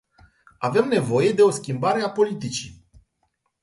[0.65, 2.69] Avem nevoie de o schimbare a politicii.